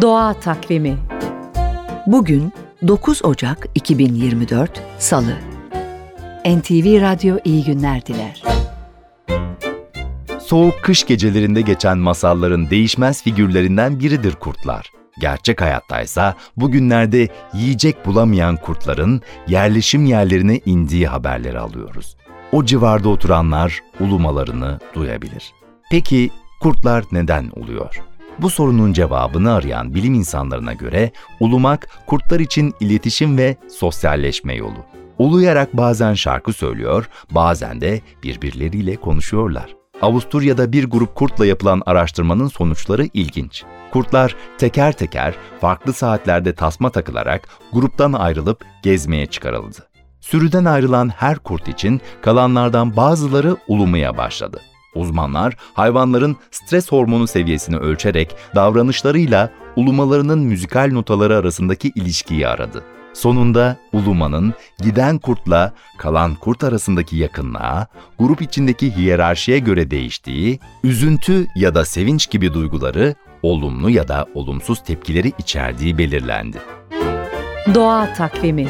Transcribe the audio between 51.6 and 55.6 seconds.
için kalanlardan bazıları ulumaya başladı. Uzmanlar